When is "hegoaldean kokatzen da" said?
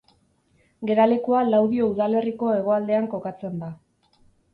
2.55-3.71